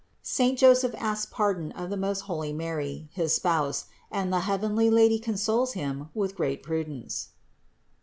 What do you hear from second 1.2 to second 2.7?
PARDON OF THE MOST HOLY